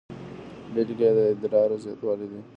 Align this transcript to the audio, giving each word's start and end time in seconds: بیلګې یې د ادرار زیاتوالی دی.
بیلګې 0.73 1.07
یې 1.09 1.11
د 1.17 1.19
ادرار 1.31 1.69
زیاتوالی 1.83 2.27
دی. 2.31 2.39